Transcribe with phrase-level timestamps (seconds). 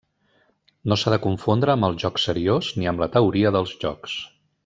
[0.91, 4.19] No s'ha de confondre amb el joc seriós ni amb la teoria dels jocs.